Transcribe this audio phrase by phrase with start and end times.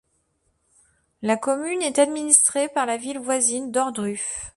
[1.21, 4.49] La commune est administrée par la ville voisine d'ohrdruf.